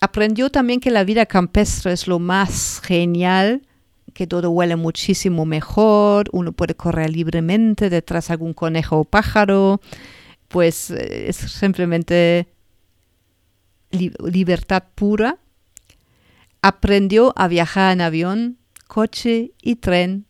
Aprendió 0.00 0.50
también 0.50 0.80
que 0.80 0.90
la 0.90 1.04
vida 1.04 1.26
campestre 1.26 1.92
es 1.92 2.06
lo 2.06 2.18
más 2.18 2.80
genial 2.84 3.62
que 4.18 4.26
todo 4.26 4.50
huele 4.50 4.74
muchísimo 4.74 5.46
mejor, 5.46 6.28
uno 6.32 6.50
puede 6.50 6.74
correr 6.74 7.08
libremente 7.10 7.88
detrás 7.88 8.26
de 8.26 8.32
algún 8.32 8.52
conejo 8.52 8.98
o 8.98 9.04
pájaro, 9.04 9.80
pues 10.48 10.90
eh, 10.90 11.28
es 11.28 11.36
simplemente 11.36 12.48
libertad 13.90 14.84
pura. 14.94 15.38
Aprendió 16.62 17.32
a 17.36 17.48
viajar 17.48 17.92
en 17.92 18.00
avión, 18.00 18.58
coche 18.86 19.52
y 19.62 19.76
tren 19.76 20.26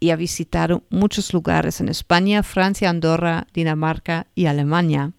y 0.00 0.10
a 0.10 0.16
visitar 0.16 0.82
muchos 0.90 1.32
lugares 1.32 1.80
en 1.80 1.88
España, 1.88 2.42
Francia, 2.42 2.90
Andorra, 2.90 3.46
Dinamarca 3.52 4.26
y 4.34 4.46
Alemania. 4.46 5.12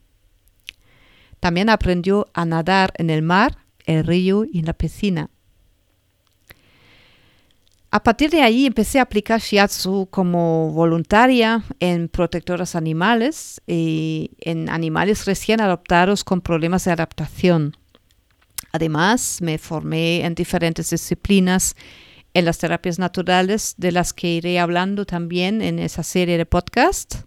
También 1.40 1.70
aprendió 1.70 2.28
a 2.34 2.46
nadar 2.46 2.94
en 2.98 3.10
el 3.10 3.22
mar, 3.22 3.58
el 3.86 4.06
río 4.06 4.46
y 4.46 4.60
en 4.60 4.66
la 4.66 4.74
piscina. 4.74 5.30
A 7.92 8.04
partir 8.04 8.30
de 8.30 8.44
ahí 8.44 8.68
empecé 8.68 9.00
a 9.00 9.04
aplicar 9.04 9.42
shiatsu 9.42 10.08
como 10.12 10.72
voluntaria 10.72 11.64
en 11.80 12.08
protectoras 12.08 12.76
animales 12.76 13.62
y 13.66 14.30
en 14.42 14.70
animales 14.70 15.26
recién 15.26 15.60
adoptados 15.60 16.24
con 16.24 16.42
problemas 16.42 16.86
de 16.86 16.92
adaptación. 16.92 17.76
Además, 18.72 19.40
me 19.42 19.58
formé 19.58 20.24
en 20.24 20.36
diferentes 20.36 20.92
disciplinas 20.92 21.76
en 22.36 22.46
las 22.46 22.60
terapias 22.60 23.00
naturales, 23.00 23.74
de 23.78 23.92
las 23.92 24.14
que 24.14 24.28
iré 24.36 24.60
hablando 24.60 25.06
también 25.06 25.64
en 25.64 25.80
esa 25.80 26.04
serie 26.04 26.38
de 26.38 26.46
podcast. 26.46 27.24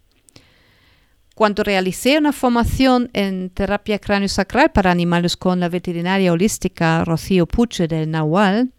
Cuando 1.34 1.64
realicé 1.64 2.18
una 2.18 2.32
formación 2.32 3.10
en 3.14 3.50
terapia 3.50 3.98
cráneo-sacral 3.98 4.70
para 4.70 4.92
animales 4.92 5.36
con 5.36 5.58
la 5.58 5.68
veterinaria 5.68 6.32
holística 6.32 7.04
Rocío 7.04 7.46
Puche 7.46 7.88
del 7.88 8.12
Nahual, 8.12 8.70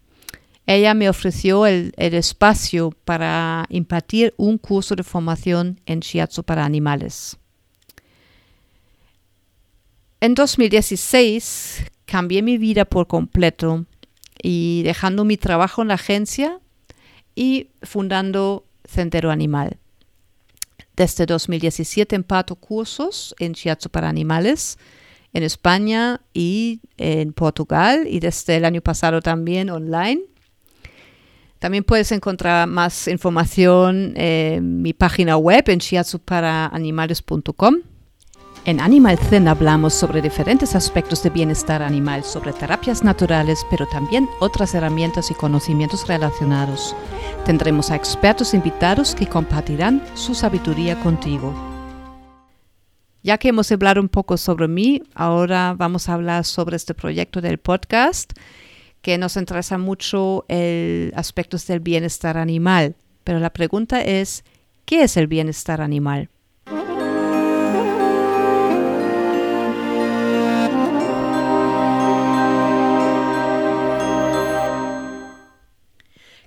ella 0.66 0.94
me 0.94 1.08
ofreció 1.08 1.66
el, 1.66 1.92
espacio 1.96 2.90
para 3.04 3.66
impartir 3.68 4.32
un 4.36 4.56
curso 4.56 4.96
de 4.96 5.02
formación 5.02 5.80
en 5.84 6.00
shiatsu 6.00 6.42
para 6.42 6.64
animales. 6.64 7.36
En 10.20 10.34
2016 10.34 11.84
cambié 12.06 12.40
mi 12.40 12.56
vida 12.56 12.86
por 12.86 13.06
completo 13.06 13.84
y 14.42 14.82
dejando 14.84 15.24
mi 15.24 15.36
trabajo 15.36 15.82
en 15.82 15.88
la 15.88 15.94
agencia 15.94 16.60
y 17.34 17.68
fundando 17.82 18.64
Centero 18.86 19.30
Animal. 19.30 19.76
Desde 20.96 21.26
2017 21.26 22.16
imparto 22.16 22.54
cursos 22.56 23.34
en 23.38 23.52
shiatsu 23.52 23.90
para 23.90 24.08
animales 24.08 24.78
en 25.34 25.42
España 25.42 26.22
y 26.32 26.80
en 26.96 27.32
Portugal 27.34 28.06
y 28.08 28.20
desde 28.20 28.56
el 28.56 28.64
año 28.64 28.80
pasado 28.80 29.20
también 29.20 29.68
online. 29.68 30.22
También 31.64 31.82
puedes 31.82 32.12
encontrar 32.12 32.68
más 32.68 33.08
información 33.08 34.12
en 34.18 34.82
mi 34.82 34.92
página 34.92 35.38
web 35.38 35.64
en 35.68 35.78
shiatsuparaanimales.com. 35.78 37.76
En 38.66 38.80
Animal 38.80 39.16
Zen 39.16 39.48
hablamos 39.48 39.94
sobre 39.94 40.20
diferentes 40.20 40.74
aspectos 40.74 41.22
de 41.22 41.30
bienestar 41.30 41.82
animal, 41.82 42.22
sobre 42.22 42.52
terapias 42.52 43.02
naturales, 43.02 43.64
pero 43.70 43.86
también 43.86 44.28
otras 44.40 44.74
herramientas 44.74 45.30
y 45.30 45.34
conocimientos 45.34 46.06
relacionados. 46.06 46.94
Tendremos 47.46 47.90
a 47.90 47.96
expertos 47.96 48.52
invitados 48.52 49.14
que 49.14 49.26
compartirán 49.26 50.02
su 50.12 50.34
sabiduría 50.34 51.00
contigo. 51.00 51.54
Ya 53.22 53.38
que 53.38 53.48
hemos 53.48 53.72
hablado 53.72 54.02
un 54.02 54.10
poco 54.10 54.36
sobre 54.36 54.68
mí, 54.68 55.02
ahora 55.14 55.74
vamos 55.78 56.10
a 56.10 56.12
hablar 56.12 56.44
sobre 56.44 56.76
este 56.76 56.92
proyecto 56.92 57.40
del 57.40 57.56
podcast 57.56 58.34
que 59.04 59.18
nos 59.18 59.36
interesa 59.36 59.76
mucho 59.76 60.46
el 60.48 61.12
aspecto 61.14 61.58
del 61.68 61.80
bienestar 61.80 62.38
animal. 62.38 62.96
Pero 63.22 63.38
la 63.38 63.52
pregunta 63.52 64.00
es, 64.00 64.44
¿qué 64.86 65.02
es 65.02 65.18
el 65.18 65.26
bienestar 65.26 65.82
animal? 65.82 66.30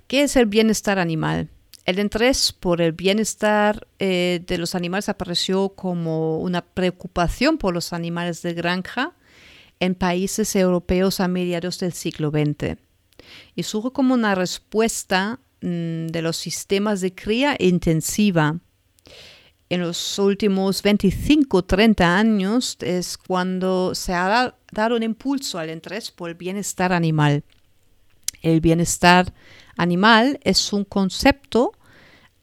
¿Qué 0.08 0.24
es 0.24 0.34
el 0.34 0.46
bienestar 0.46 0.98
animal? 0.98 1.50
El 1.84 2.00
interés 2.00 2.52
por 2.52 2.80
el 2.80 2.90
bienestar 2.90 3.86
eh, 4.00 4.42
de 4.44 4.58
los 4.58 4.74
animales 4.74 5.08
apareció 5.08 5.68
como 5.68 6.40
una 6.40 6.62
preocupación 6.62 7.56
por 7.56 7.72
los 7.72 7.92
animales 7.92 8.42
de 8.42 8.54
granja 8.54 9.12
en 9.80 9.94
países 9.94 10.54
europeos 10.56 11.20
a 11.20 11.28
mediados 11.28 11.78
del 11.78 11.92
siglo 11.92 12.30
XX 12.30 12.78
y 13.54 13.62
surge 13.62 13.90
como 13.92 14.14
una 14.14 14.34
respuesta 14.34 15.40
mm, 15.60 16.06
de 16.06 16.22
los 16.22 16.36
sistemas 16.36 17.00
de 17.00 17.14
cría 17.14 17.56
intensiva. 17.58 18.58
En 19.70 19.80
los 19.80 20.18
últimos 20.18 20.82
25-30 20.82 22.02
años 22.02 22.78
es 22.80 23.18
cuando 23.18 23.94
se 23.94 24.14
ha 24.14 24.54
dado 24.72 24.96
un 24.96 25.02
impulso 25.02 25.58
al 25.58 25.70
interés 25.70 26.10
por 26.10 26.30
el 26.30 26.36
bienestar 26.36 26.92
animal. 26.92 27.44
El 28.40 28.60
bienestar 28.60 29.34
animal 29.76 30.40
es 30.42 30.72
un 30.72 30.84
concepto 30.84 31.72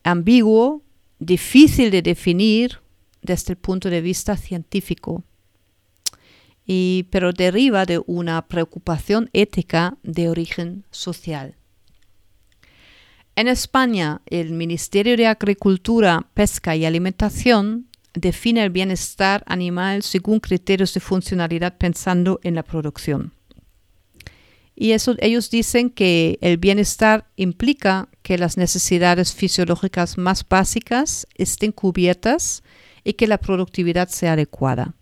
ambiguo, 0.04 0.84
difícil 1.18 1.90
de 1.90 2.02
definir 2.04 2.80
desde 3.22 3.54
el 3.54 3.58
punto 3.58 3.90
de 3.90 4.02
vista 4.02 4.38
científico 4.38 5.24
pero 7.12 7.32
deriva 7.32 7.86
de 7.86 8.02
una 8.06 8.48
preocupación 8.48 9.30
ética 9.34 9.98
de 10.04 10.30
origen 10.30 10.86
social. 10.92 11.56
En 13.36 13.48
España, 13.48 14.22
el 14.28 14.52
Ministerio 14.52 15.18
de 15.18 15.28
Agricultura, 15.28 16.26
Pesca 16.34 16.76
y 16.76 16.86
Alimentación 16.86 17.88
define 18.14 18.64
el 18.64 18.70
bienestar 18.70 19.44
animal 19.46 20.04
según 20.04 20.40
criterios 20.40 20.94
de 20.94 21.02
funcionalidad 21.02 21.78
pensando 21.78 22.40
en 22.44 22.56
la 22.56 22.64
producción. 22.64 23.34
Y 24.76 24.94
ellos 24.94 25.50
dicen 25.50 25.90
que 25.90 26.38
el 26.42 26.58
bienestar 26.58 27.28
implica 27.38 28.10
que 28.24 28.38
las 28.38 28.58
necesidades 28.58 29.34
fisiológicas 29.34 30.18
más 30.18 30.46
básicas 30.48 31.28
estén 31.36 31.72
cubiertas 31.72 32.64
y 33.04 33.14
que 33.14 33.28
la 33.28 33.38
productividad 33.38 34.10
sea 34.10 34.34
adecuada. 34.34 34.96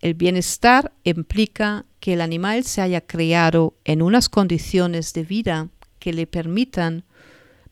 El 0.00 0.14
bienestar 0.14 0.92
implica 1.04 1.84
que 2.00 2.14
el 2.14 2.22
animal 2.22 2.64
se 2.64 2.80
haya 2.80 3.02
criado 3.02 3.74
en 3.84 4.00
unas 4.00 4.28
condiciones 4.28 5.12
de 5.12 5.24
vida 5.24 5.68
que 5.98 6.12
le 6.12 6.26
permitan 6.26 7.04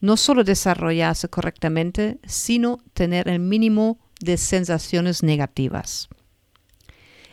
no 0.00 0.16
solo 0.16 0.44
desarrollarse 0.44 1.28
correctamente, 1.28 2.18
sino 2.26 2.78
tener 2.92 3.28
el 3.28 3.40
mínimo 3.40 3.98
de 4.20 4.36
sensaciones 4.36 5.22
negativas. 5.22 6.08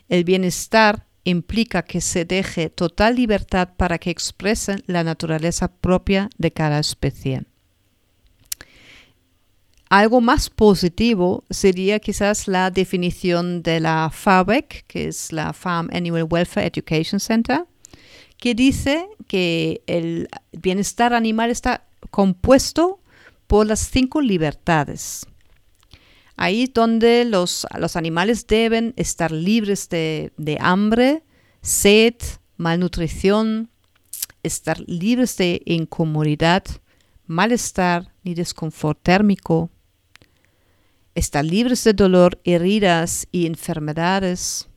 El 0.07 0.23
bienestar 0.23 1.05
implica 1.25 1.83
que 1.83 2.01
se 2.01 2.23
deje 2.23 2.69
total 2.69 3.15
libertad 3.15 3.69
para 3.75 3.97
que 3.97 4.11
expresen 4.11 4.83
la 4.87 5.03
naturaleza 5.03 5.75
propia 5.75 6.29
de 6.37 6.51
cada 6.51 6.79
especie. 6.79 7.43
Algo 9.89 10.19
más 10.19 10.49
positivo 10.49 11.43
sería 11.49 11.99
quizás 11.99 12.47
la 12.47 12.71
definición 12.71 13.61
de 13.61 13.79
la 13.79 14.09
FAWEC, 14.11 14.85
que 14.87 15.07
es 15.07 15.31
la 15.31 15.53
Farm 15.53 15.89
Annual 15.93 16.27
Welfare 16.29 16.65
Education 16.65 17.19
Center, 17.19 17.65
que 18.37 18.55
dice 18.55 19.07
que 19.27 19.83
el 19.85 20.27
bienestar 20.51 21.13
animal 21.13 21.51
está 21.51 21.85
compuesto 22.09 22.99
por 23.45 23.67
las 23.67 23.79
cinco 23.79 24.21
libertades. 24.21 25.27
Ahí 26.35 26.65
donde 26.65 27.23
los, 27.23 27.65
animales 27.95 28.47
deben 28.47 28.93
estar 28.97 29.31
libres 29.31 29.87
de, 29.89 30.33
de 30.37 30.57
hambre, 30.59 31.23
sed, 31.61 32.15
malnutrición, 32.57 33.69
estar 34.43 34.79
libres 34.87 35.37
de 35.37 35.61
incomodidad, 35.65 36.63
malestar 37.27 38.11
ni 38.23 38.33
desconfort 38.33 38.99
térmico, 39.01 39.69
estar 41.15 41.45
libres 41.45 41.83
de 41.85 41.93
dolor, 41.93 42.39
heridas 42.43 43.27
y 43.31 43.45
enfermedades, 43.45 44.67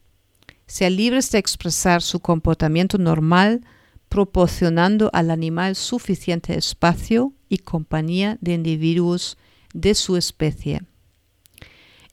ser 0.66 0.92
libres 0.92 1.30
de 1.32 1.38
expresar 1.38 2.00
su 2.00 2.20
comportamiento 2.20 2.96
normal, 2.96 3.66
proporcionando 4.08 5.10
al 5.12 5.30
animal 5.30 5.74
suficiente 5.74 6.56
espacio 6.56 7.34
y 7.48 7.58
compañía 7.58 8.38
de 8.40 8.54
individuos 8.54 9.36
de 9.74 9.94
su 9.94 10.16
especie. 10.16 10.82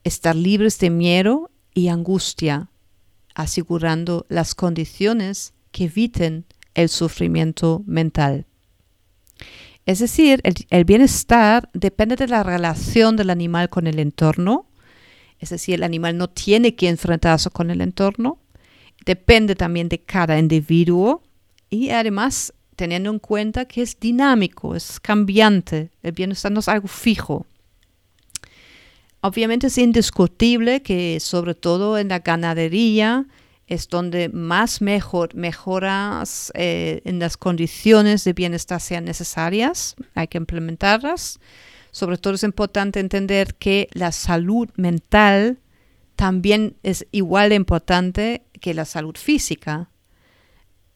Estar 0.02 0.34
libres 0.34 0.78
de 0.78 0.90
miedo 0.90 1.50
y 1.72 1.88
angustia, 1.88 2.70
asegurando 3.34 4.26
las 4.28 4.54
condiciones 4.54 5.54
que 5.70 5.84
eviten 5.84 6.46
el 6.74 6.88
sufrimiento 6.88 7.82
mental. 7.86 8.46
Es 9.86 10.00
decir, 10.00 10.42
el, 10.42 10.84
bienestar 10.84 11.70
depende 11.72 12.16
de 12.16 12.26
la 12.26 12.42
relación 12.42 13.16
del 13.16 13.30
animal 13.30 13.68
con 13.68 13.86
el 13.86 14.00
entorno. 14.00 14.66
Es 15.38 15.50
decir, 15.50 15.76
el 15.76 15.84
animal 15.84 16.18
no 16.18 16.28
tiene 16.28 16.74
que 16.74 16.88
enfrentarse 16.88 17.50
con 17.50 17.70
el 17.70 17.80
entorno. 17.80 18.40
Depende 19.04 19.54
también 19.54 19.88
de 19.88 20.00
cada 20.00 20.40
individuo 20.40 21.22
y 21.70 21.90
además 21.90 22.52
teniendo 22.74 23.10
en 23.10 23.20
cuenta 23.20 23.66
que 23.66 23.82
es 23.82 23.98
dinámico, 23.98 24.74
es 24.74 24.98
cambiante, 25.00 25.90
el 26.02 26.12
bienestar 26.12 26.50
no 26.50 26.60
es 26.60 26.68
algo 26.68 26.88
fijo. 26.88 27.46
Obviamente 29.20 29.68
es 29.68 29.78
indiscutible 29.78 30.82
que 30.82 31.20
sobre 31.20 31.54
todo 31.54 31.96
en 31.96 32.08
la 32.08 32.18
ganadería 32.18 33.26
es 33.66 33.88
donde 33.88 34.28
más 34.28 34.80
mejor, 34.80 35.34
mejoras 35.34 36.52
eh, 36.54 37.00
en 37.04 37.18
las 37.18 37.36
condiciones 37.36 38.24
de 38.24 38.32
bienestar 38.32 38.80
sean 38.80 39.04
necesarias, 39.04 39.96
hay 40.14 40.28
que 40.28 40.38
implementarlas. 40.38 41.40
Sobre 41.90 42.18
todo 42.18 42.34
es 42.34 42.42
importante 42.42 43.00
entender 43.00 43.54
que 43.54 43.88
la 43.92 44.12
salud 44.12 44.68
mental 44.76 45.58
también 46.14 46.76
es 46.82 47.06
igual 47.10 47.50
de 47.50 47.56
importante 47.56 48.42
que 48.60 48.74
la 48.74 48.84
salud 48.84 49.16
física. 49.16 49.90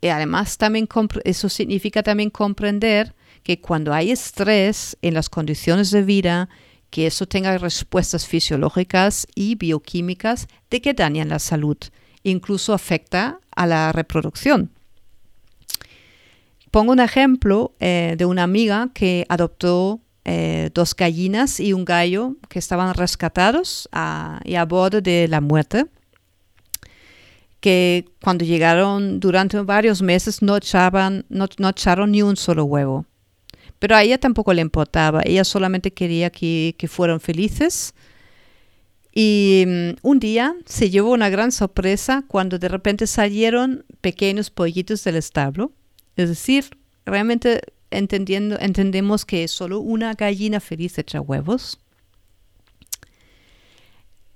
Y 0.01 0.09
además 0.09 0.57
también 0.57 0.89
eso 1.25 1.49
significa 1.49 2.03
también 2.03 2.31
comprender 2.31 3.15
que 3.43 3.61
cuando 3.61 3.93
hay 3.93 4.11
estrés 4.11 4.97
en 5.03 5.15
las 5.15 5.29
condiciones 5.29 5.91
de 5.91 6.03
vida, 6.03 6.49
que 6.91 7.07
eso 7.07 7.27
tenga 7.27 7.57
respuestas 7.59 8.27
fisiológicas 8.27 9.27
y 9.35 9.55
bioquímicas 9.55 10.49
de 10.71 10.81
que 10.81 10.95
dañan 10.95 11.29
la 11.29 11.39
salud, 11.39 11.77
incluso 12.23 12.73
afecta 12.73 13.41
a 13.55 13.67
la 13.67 13.93
reproducción. 13.93 14.71
Pongo 16.71 16.93
un 16.93 17.01
ejemplo 17.01 17.75
eh, 17.81 18.15
de 18.17 18.25
una 18.25 18.45
amiga 18.45 18.91
que 18.95 19.27
adoptó 19.29 20.01
eh, 20.25 20.71
dos 20.73 20.95
gallinas 20.95 21.59
y 21.59 21.73
un 21.73 21.85
gallo 21.85 22.37
que 22.49 22.59
estaban 22.59 22.95
rescatados 22.95 23.89
a, 23.93 24.41
y 24.45 24.55
a 24.55 24.65
borde 24.65 25.01
de 25.01 25.27
la 25.29 25.41
muerte 25.41 25.87
que 27.61 28.07
cuando 28.23 28.45
llegaron 28.45 29.21
durante 29.21 29.61
varios 29.61 30.03
meses 30.03 30.43
no, 30.43 30.57
echaban, 30.57 31.27
no, 31.29 31.47
echaron 31.69 32.11
ni 32.11 32.23
un 32.23 32.37
solo 32.37 32.65
huevo. 32.65 33.05
Pero 33.79 33.97
a 33.97 34.03
ella 34.03 34.19
tampoco 34.19 34.53
le 34.53 34.63
importaba, 34.63 35.21
ella 35.25 35.45
solamente 35.45 35.93
quería 35.93 36.31
que, 36.31 36.75
que 36.79 36.89
fueran 36.89 37.21
felices. 37.21 37.95
Y 39.13 39.65
mm, 39.67 39.91
un 40.03 40.21
día 40.21 40.55
se 40.67 40.91
llevó 40.91 41.13
una 41.13 41.31
gran 41.31 41.53
sorpresa 41.53 42.25
cuando 42.27 42.59
de 42.59 42.69
repente 42.69 43.07
salieron 43.07 43.85
pequeños 44.01 44.51
pollitos 44.51 45.03
del 45.05 45.17
establo. 45.17 45.73
Es 46.17 46.29
decir, 46.29 46.79
realmente 47.05 47.61
entendiendo, 47.91 48.59
entendemos 48.61 49.25
que 49.25 49.49
solo 49.49 49.81
una 49.81 50.15
gallina 50.15 50.61
feliz 50.61 50.99
echa 50.99 51.21
huevos. 51.21 51.79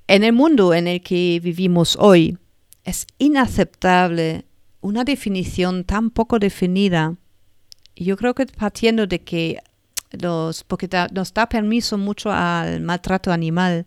En 0.06 0.24
el 0.24 0.32
mundo 0.32 0.74
en 0.74 0.86
el 0.86 1.00
que 1.00 1.40
vivimos 1.42 1.96
hoy, 1.98 2.36
es 2.84 3.06
inaceptable 3.18 4.44
una 4.80 5.04
definición 5.04 5.84
tan 5.84 6.10
poco 6.10 6.38
definida. 6.38 7.16
Yo 7.96 8.16
creo 8.16 8.34
que 8.34 8.44
partiendo 8.46 9.06
de 9.06 9.22
que 9.22 9.58
los, 10.10 10.62
porque 10.64 10.88
nos 11.12 11.32
da 11.32 11.48
permiso 11.48 11.96
mucho 11.96 12.30
al 12.30 12.80
maltrato 12.80 13.32
animal, 13.32 13.86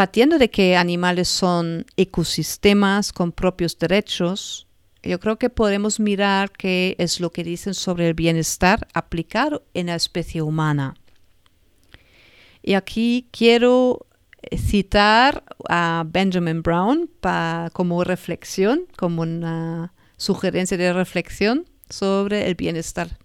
partiendo 0.00 0.38
de 0.38 0.48
que 0.48 0.78
animales 0.78 1.28
son 1.28 1.84
ecosistemas 1.98 3.12
con 3.12 3.32
propios 3.32 3.78
derechos, 3.78 4.66
yo 5.02 5.20
creo 5.20 5.38
que 5.38 5.50
podemos 5.50 6.00
mirar 6.00 6.52
qué 6.52 6.96
es 6.98 7.20
lo 7.20 7.28
que 7.32 7.44
dicen 7.44 7.74
sobre 7.74 8.08
el 8.08 8.14
bienestar 8.14 8.88
aplicado 8.94 9.62
en 9.74 9.88
la 9.88 9.96
especie 9.96 10.40
humana. 10.40 10.94
Y 12.62 12.72
aquí 12.72 13.28
quiero 13.30 14.06
citar 14.56 15.44
a 15.68 16.06
Benjamin 16.06 16.62
Brown 16.62 17.10
como 17.74 18.02
reflexión, 18.02 18.86
como 18.96 19.20
una 19.20 19.92
sugerencia 20.16 20.78
de 20.78 20.94
reflexión 20.94 21.66
sobre 21.90 22.46
el 22.46 22.54
bienestar. 22.54 23.18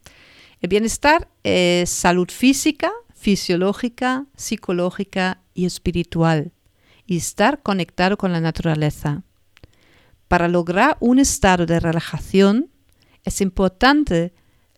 El 0.59 0.67
bienestar 0.67 1.29
es 1.41 1.89
salud 1.89 2.27
física, 2.29 2.91
fisiológica, 3.13 4.25
psicológica 4.35 5.41
y 5.53 5.65
espiritual, 5.65 6.51
y 7.05 7.17
estar 7.17 7.61
conectado 7.61 8.17
con 8.17 8.31
la 8.31 8.41
naturaleza. 8.41 9.23
Para 10.27 10.47
lograr 10.47 10.97
un 10.99 11.19
estado 11.19 11.65
de 11.65 11.79
relajación 11.79 12.69
es 13.23 13.41
importante 13.41 14.33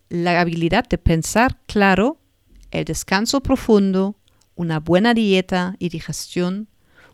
la 0.09 0.39
habilidad 0.39 0.87
de 0.87 0.97
pensar 0.97 1.59
claro, 1.67 2.19
el 2.71 2.85
descanso 2.85 3.41
profundo, 3.41 4.15
una 4.55 4.79
buena 4.79 5.13
dieta 5.13 5.75
y 5.79 5.89
digestión, 5.89 6.67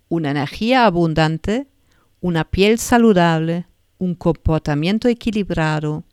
una 0.10 0.32
energía 0.32 0.86
abundante, 0.86 1.68
una 2.22 2.50
piel 2.50 2.80
saludable, 2.80 3.68
un 3.98 4.16
comportamiento 4.16 5.08
equilibrado 5.08 6.04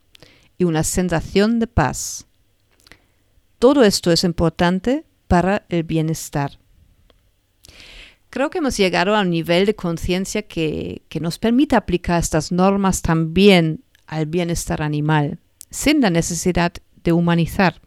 y 0.59 0.65
una 0.65 0.85
sensación 0.85 1.59
de 1.59 1.67
paz. 1.67 2.27
Todo 3.59 3.85
esto 3.85 4.11
es 4.11 4.25
importante 4.25 5.05
para 5.29 5.65
el 5.69 5.85
bienestar. 5.85 6.60
Creo 8.31 8.49
que 8.49 8.59
hemos 8.59 8.77
llegado 8.77 9.17
a 9.17 9.23
un 9.23 9.31
nivel 9.31 9.67
de 9.67 9.75
conciencia 9.75 10.43
que, 10.43 11.03
que, 11.09 11.19
nos 11.19 11.41
permite 11.41 11.75
aplicar 11.75 12.21
estas 12.21 12.53
normas 12.53 13.03
también 13.03 13.83
al 14.07 14.27
bienestar 14.27 14.83
animal, 14.83 15.41
sin 15.69 16.01
la 16.01 16.11
necesidad 16.11 16.73
de 17.03 17.13
humanizar. 17.13 17.81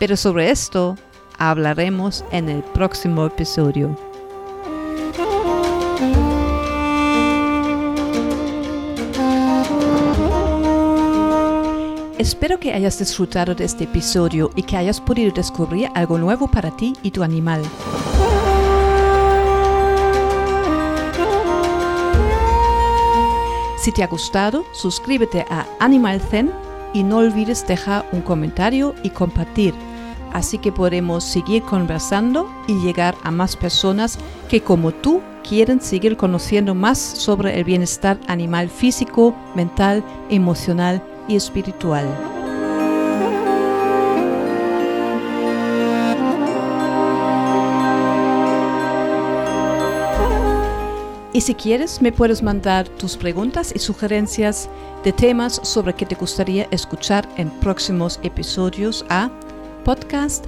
Pero 0.00 0.16
sobre 0.16 0.50
esto 0.50 0.96
hablaremos 1.38 2.24
en 2.32 2.48
el 2.48 2.64
próximo 2.64 3.24
episodio. 3.24 3.96
Espero 12.18 12.58
que 12.58 12.72
hayas 12.72 12.98
disfrutado 12.98 13.54
de 13.54 13.64
este 13.64 13.84
episodio 13.84 14.50
y 14.56 14.64
que 14.64 14.76
hayas 14.76 15.00
podido 15.00 15.30
descubrir 15.30 15.88
algo 15.94 16.18
nuevo 16.18 16.50
para 16.50 16.76
ti 16.76 16.94
y 17.04 17.12
tu 17.12 17.22
animal. 17.22 17.62
Si 23.86 23.92
te 23.92 24.02
ha 24.02 24.08
gustado, 24.08 24.64
suscríbete 24.72 25.46
a 25.48 25.64
Animal 25.78 26.20
Zen 26.20 26.50
y 26.92 27.04
no 27.04 27.18
olvides 27.18 27.64
dejar 27.68 28.04
un 28.10 28.20
comentario 28.20 28.96
y 29.04 29.10
compartir 29.10 29.74
así 30.32 30.58
que 30.58 30.72
podemos 30.72 31.22
seguir 31.22 31.62
conversando 31.62 32.50
y 32.66 32.74
llegar 32.80 33.14
a 33.22 33.30
más 33.30 33.54
personas 33.54 34.18
que 34.48 34.60
como 34.60 34.90
tú 34.90 35.22
quieren 35.48 35.80
seguir 35.80 36.16
conociendo 36.16 36.74
más 36.74 36.98
sobre 36.98 37.56
el 37.56 37.62
bienestar 37.62 38.18
animal 38.26 38.70
físico, 38.70 39.36
mental, 39.54 40.02
emocional 40.30 41.00
y 41.28 41.36
espiritual. 41.36 42.06
Y 51.36 51.42
si 51.42 51.54
quieres, 51.54 52.00
me 52.00 52.12
puedes 52.12 52.42
mandar 52.42 52.88
tus 52.88 53.18
preguntas 53.18 53.70
y 53.76 53.78
sugerencias 53.78 54.70
de 55.04 55.12
temas 55.12 55.60
sobre 55.62 55.92
que 55.92 56.06
te 56.06 56.14
gustaría 56.14 56.66
escuchar 56.70 57.28
en 57.36 57.50
próximos 57.60 58.18
episodios 58.22 59.04
a 59.10 59.30
podcast 59.84 60.46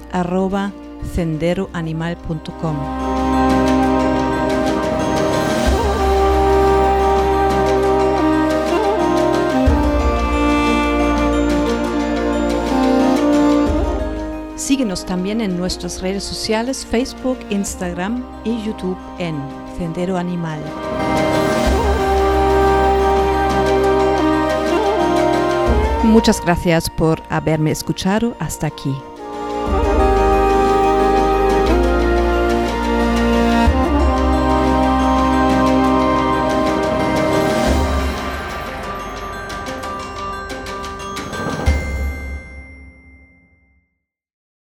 Síguenos 14.69 15.03
también 15.03 15.41
en 15.41 15.57
nuestras 15.57 15.99
redes 15.99 16.23
sociales 16.23 16.85
Facebook, 16.85 17.39
Instagram 17.49 18.23
y 18.43 18.63
YouTube 18.63 18.99
en 19.17 19.35
Sendero 19.75 20.15
Animal. 20.15 20.61
Muchas 26.03 26.39
gracias 26.39 26.87
por 26.87 27.23
haberme 27.31 27.71
escuchado 27.71 28.35
hasta 28.37 28.67
aquí. 28.67 28.95